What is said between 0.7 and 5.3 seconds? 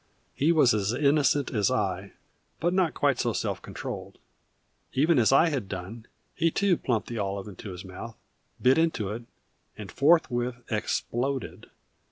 as innocent as I, but not quite so self controlled. Even